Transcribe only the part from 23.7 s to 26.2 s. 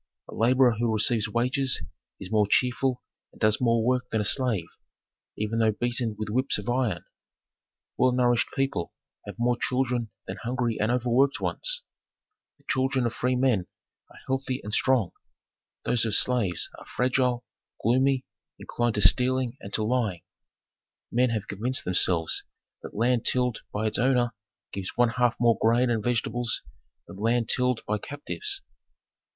by its owner gives one half more grain and